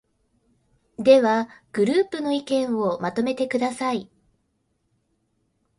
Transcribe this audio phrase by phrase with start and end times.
[0.97, 4.09] では、グループの意見をまとめてください。